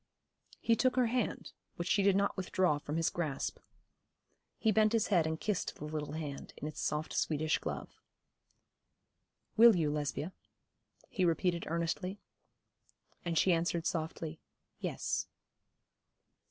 He 0.59 0.75
took 0.75 0.95
her 0.95 1.05
hand, 1.05 1.51
which 1.75 1.87
she 1.87 2.01
did 2.01 2.15
not 2.15 2.35
withdraw 2.35 2.79
from 2.79 2.97
his 2.97 3.11
grasp. 3.11 3.59
He 4.57 4.71
bent 4.71 4.93
his 4.93 5.09
head 5.09 5.27
and 5.27 5.39
kissed 5.39 5.75
the 5.75 5.85
little 5.85 6.13
hand 6.13 6.53
in 6.57 6.67
its 6.67 6.81
soft 6.81 7.13
Swedish 7.13 7.59
glove. 7.59 8.01
'Will 9.57 9.75
you, 9.75 9.91
Lesbia?' 9.91 10.33
he 11.07 11.23
repeated 11.23 11.65
earnestly; 11.67 12.19
and 13.23 13.37
she 13.37 13.53
answered 13.53 13.85
softly, 13.85 14.39
'Yes.' 14.79 15.27